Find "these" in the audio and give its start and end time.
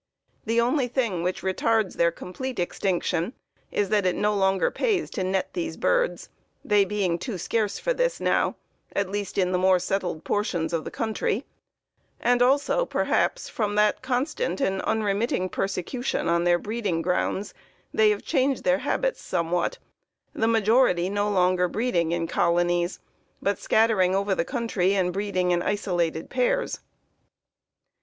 5.53-5.77